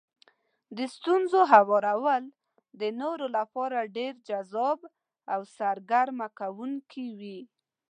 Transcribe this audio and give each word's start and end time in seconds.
د 0.77 0.79
ستونزو 0.95 1.39
هوارول 1.51 2.23
د 2.79 2.81
نورو 3.01 3.25
لپاره 3.37 3.89
ډېر 3.97 4.13
جذاب 4.29 4.79
او 5.33 5.41
سرګرمه 5.57 6.27
کوونکي 6.39 7.05
وي. 7.19 7.39